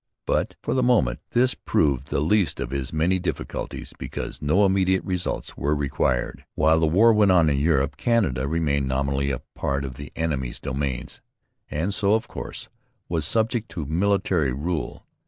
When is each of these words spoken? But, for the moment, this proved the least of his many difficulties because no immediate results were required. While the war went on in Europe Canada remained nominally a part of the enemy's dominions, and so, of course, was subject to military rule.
But, 0.25 0.55
for 0.63 0.73
the 0.73 0.81
moment, 0.81 1.19
this 1.29 1.53
proved 1.53 2.07
the 2.07 2.21
least 2.21 2.59
of 2.59 2.71
his 2.71 2.91
many 2.91 3.19
difficulties 3.19 3.93
because 3.99 4.41
no 4.41 4.65
immediate 4.65 5.03
results 5.03 5.55
were 5.55 5.75
required. 5.75 6.43
While 6.55 6.79
the 6.79 6.87
war 6.87 7.13
went 7.13 7.29
on 7.31 7.51
in 7.51 7.59
Europe 7.59 7.97
Canada 7.97 8.47
remained 8.47 8.87
nominally 8.87 9.29
a 9.29 9.43
part 9.53 9.85
of 9.85 9.97
the 9.97 10.11
enemy's 10.15 10.59
dominions, 10.59 11.21
and 11.69 11.93
so, 11.93 12.15
of 12.15 12.27
course, 12.27 12.67
was 13.09 13.25
subject 13.25 13.69
to 13.73 13.85
military 13.85 14.53
rule. 14.53 15.05